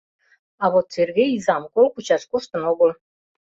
А 0.63 0.65
вот 0.73 0.85
Серге 0.93 1.25
изам 1.35 1.63
кол 1.73 1.87
кучаш 1.93 2.23
коштын 2.31 2.61
огыл. 2.71 2.91